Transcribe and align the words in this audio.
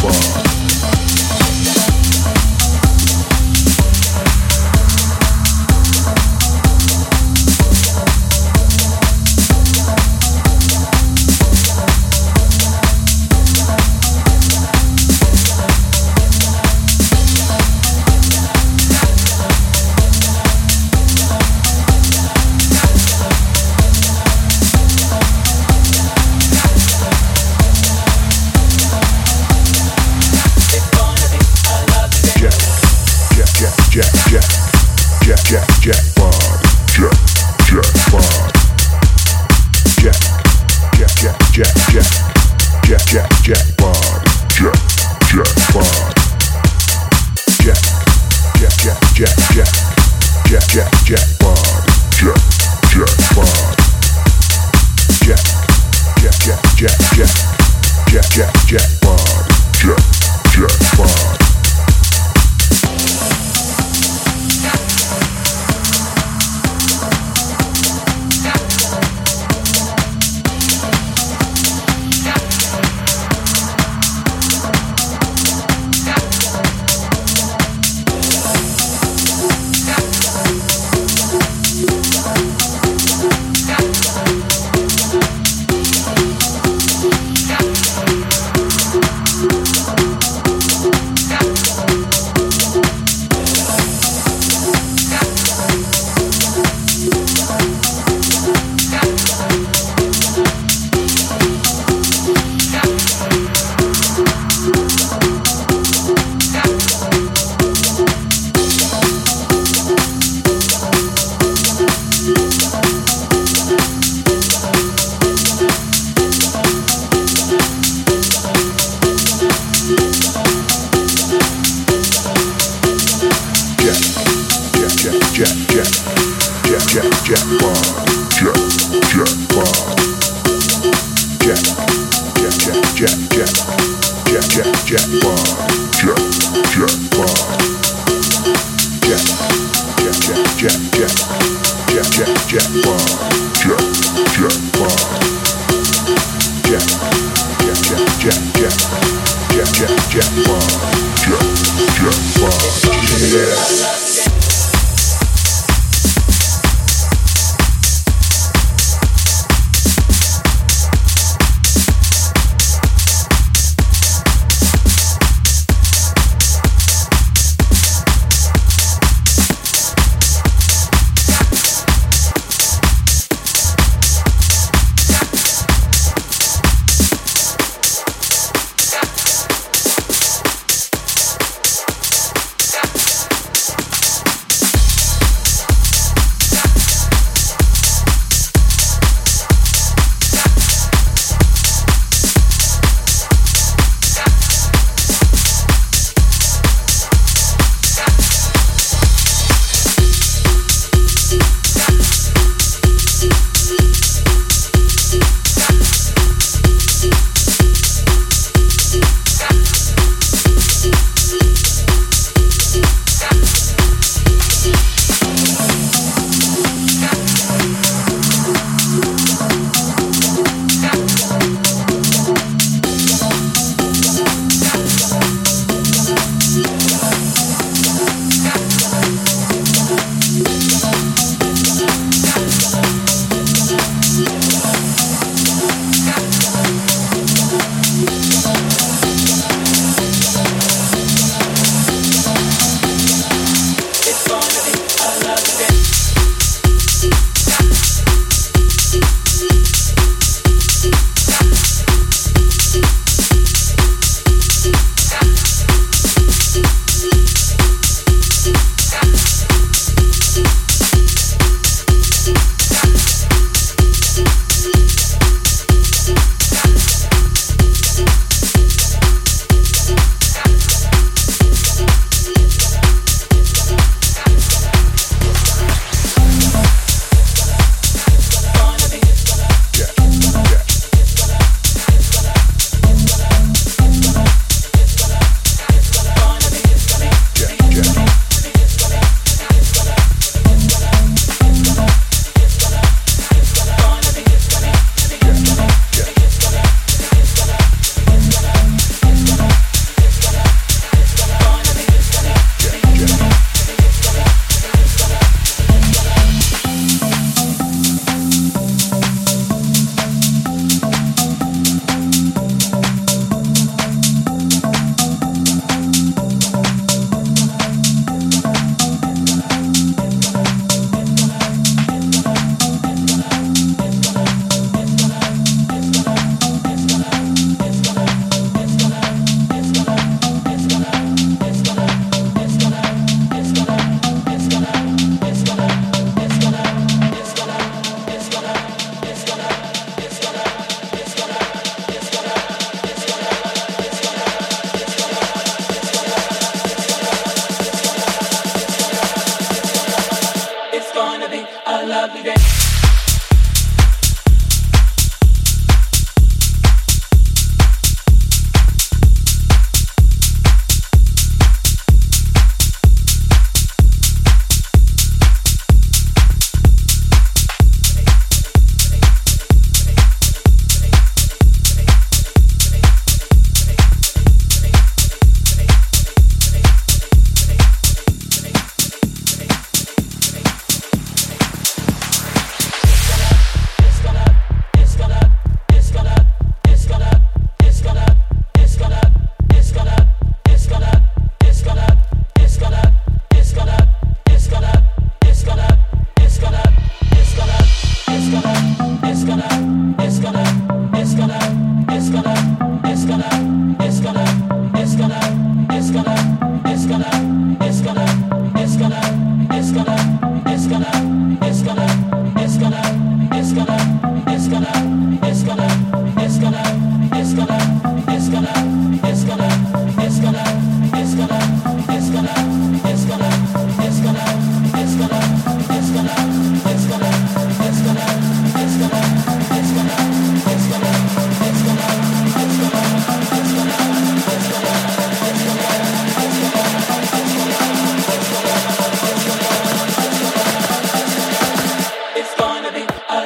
far. 0.00 0.47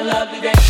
lovely 0.03 0.41
day. 0.41 0.62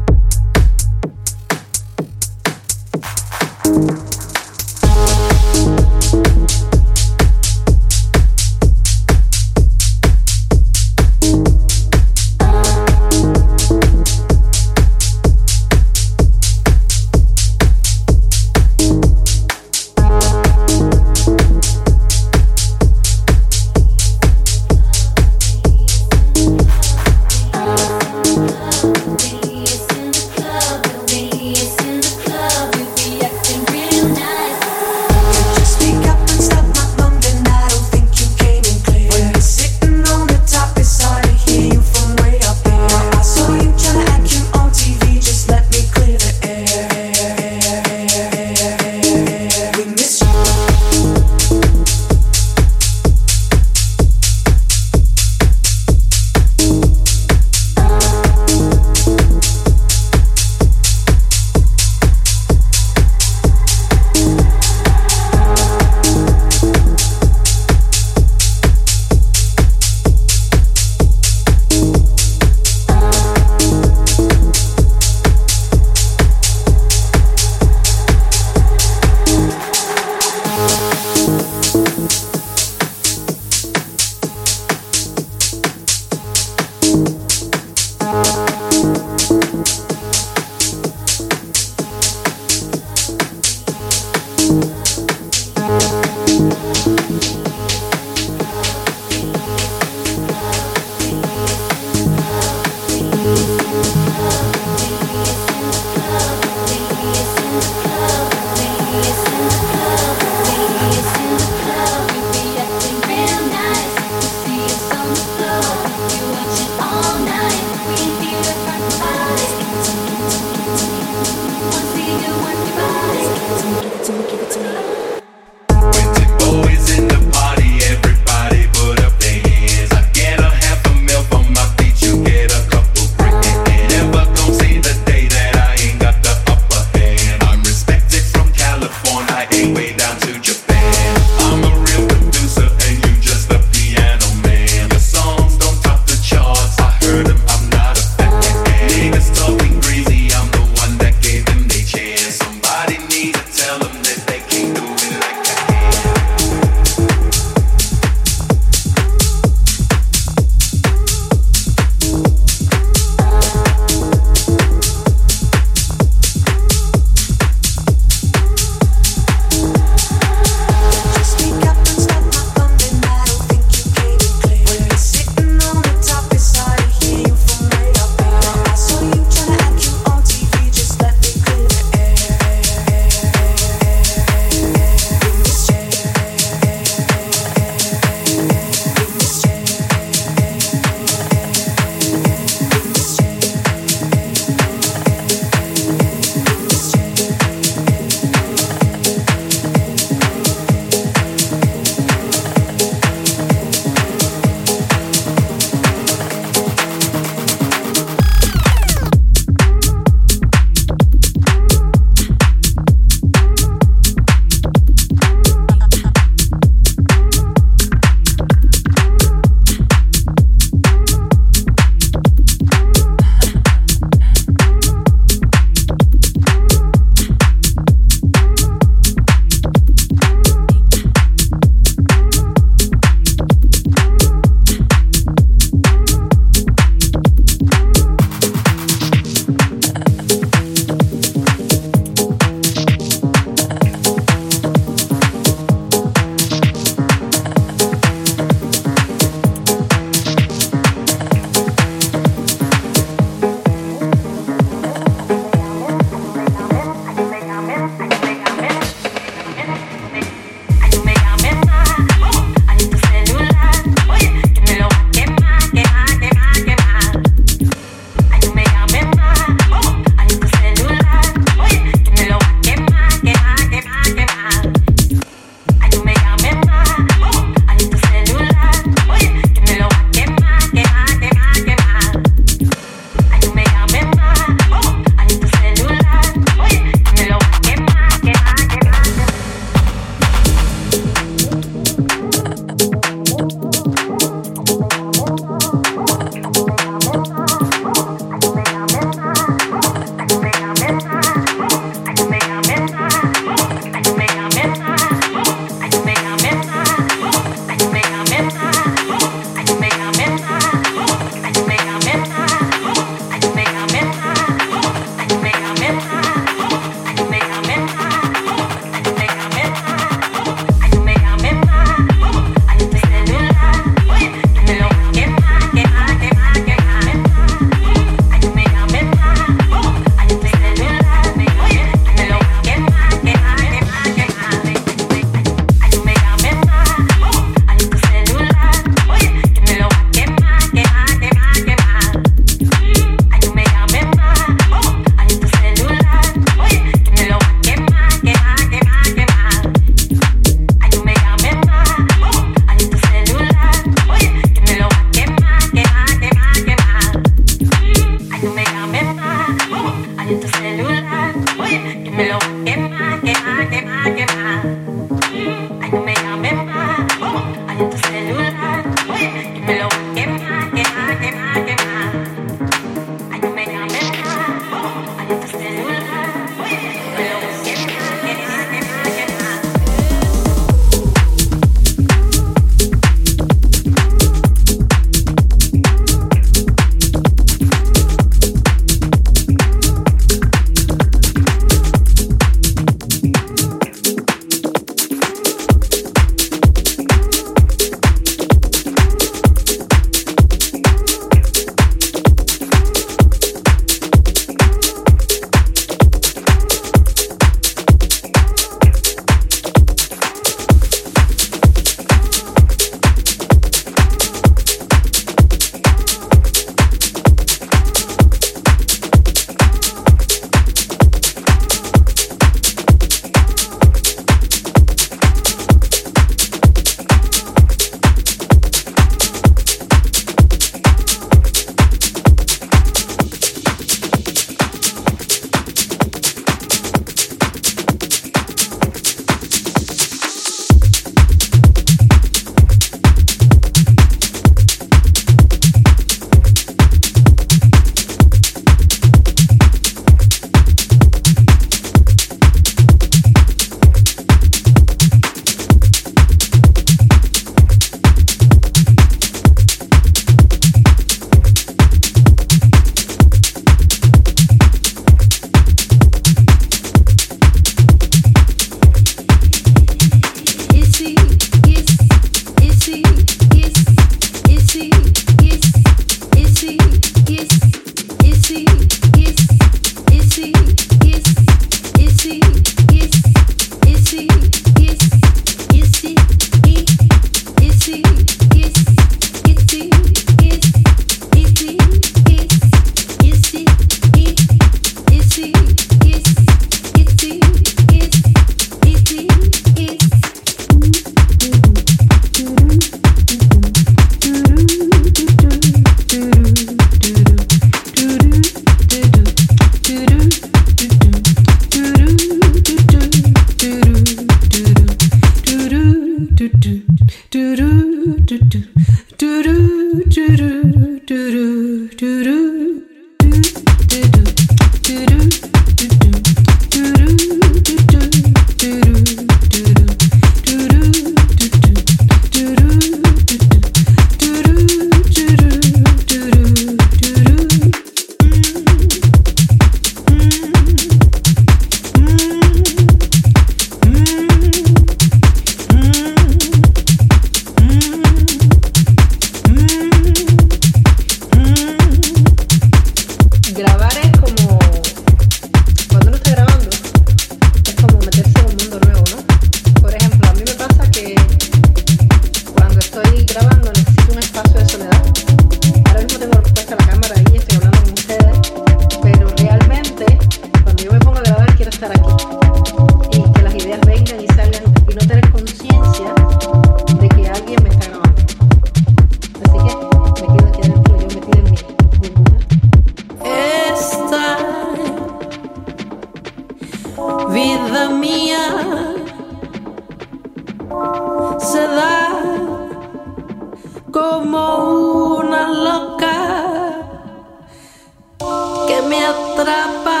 me 598.94 599.04
atrapa 599.06 600.00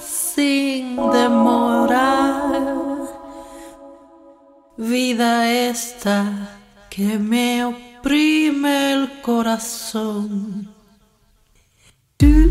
sin 0.00 0.96
demora. 1.14 2.08
Vida 4.76 5.32
esta 5.70 6.18
que 6.90 7.18
me 7.18 7.64
oprime 7.64 8.92
el 8.94 9.20
corazón. 9.22 10.68
Du, 12.18 12.50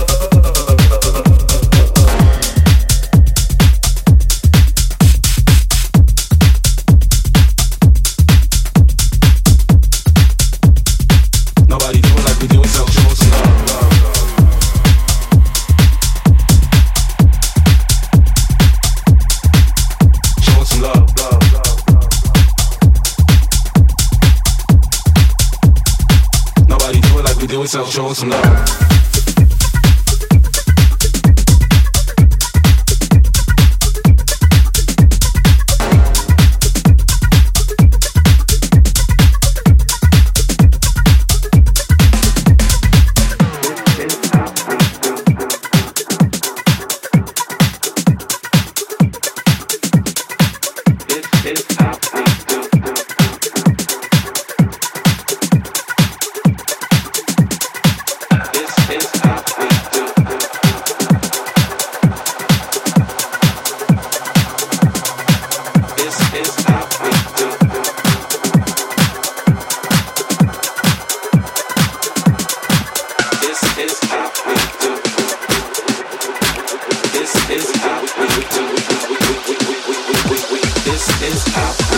show 28.01 28.09
us. 28.09 28.50
is 81.23 81.43
happening. 81.49 81.90